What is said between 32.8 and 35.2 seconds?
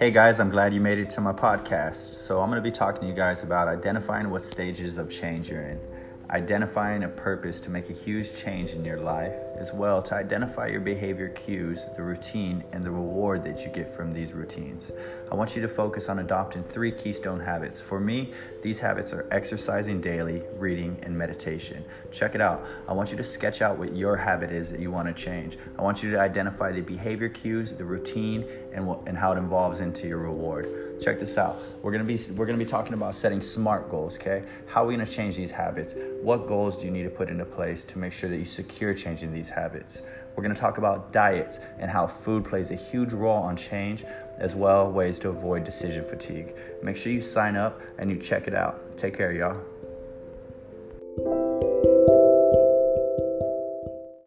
about setting smart goals. Okay, how are we gonna